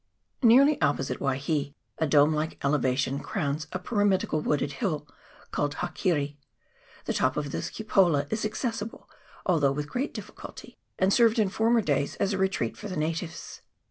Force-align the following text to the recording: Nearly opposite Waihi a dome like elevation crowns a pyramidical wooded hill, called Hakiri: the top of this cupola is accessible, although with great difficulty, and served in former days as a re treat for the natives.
Nearly 0.41 0.81
opposite 0.81 1.19
Waihi 1.19 1.75
a 1.99 2.07
dome 2.07 2.33
like 2.33 2.57
elevation 2.65 3.19
crowns 3.19 3.67
a 3.71 3.77
pyramidical 3.77 4.41
wooded 4.41 4.71
hill, 4.81 5.07
called 5.51 5.75
Hakiri: 5.75 6.37
the 7.05 7.13
top 7.13 7.37
of 7.37 7.51
this 7.51 7.69
cupola 7.69 8.25
is 8.31 8.43
accessible, 8.43 9.07
although 9.45 9.71
with 9.71 9.87
great 9.91 10.11
difficulty, 10.11 10.79
and 10.97 11.13
served 11.13 11.37
in 11.37 11.49
former 11.49 11.81
days 11.81 12.15
as 12.15 12.33
a 12.33 12.39
re 12.39 12.49
treat 12.49 12.77
for 12.77 12.87
the 12.87 12.97
natives. 12.97 13.61